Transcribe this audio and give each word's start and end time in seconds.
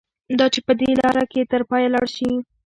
دا 0.39 0.45
چې 0.53 0.59
په 0.67 0.73
دې 0.79 0.89
لاره 1.01 1.23
کې 1.31 1.49
تر 1.51 1.61
پایه 1.69 1.87
لاړ 1.93 2.07
شي. 2.15 2.31